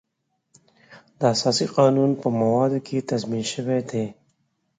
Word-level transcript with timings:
د 1.19 1.21
اساسي 1.33 1.65
قانون 1.77 2.11
په 2.21 2.27
موادو 2.39 2.79
کې 2.87 3.05
تضمین 3.09 3.45
شوی 3.53 3.79
دی. 3.89 4.05